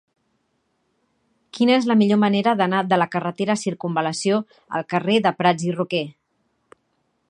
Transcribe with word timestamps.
Quina 1.57 1.75
és 1.81 1.85
la 1.91 1.97
millor 1.99 2.19
manera 2.23 2.55
d'anar 2.63 2.81
de 2.95 3.01
la 3.03 3.09
carretera 3.17 3.59
Circumval·lació 3.67 4.43
al 4.81 4.89
carrer 4.95 5.23
de 5.29 5.39
Prats 5.43 5.71
i 5.71 5.79
Roquer? 5.81 6.07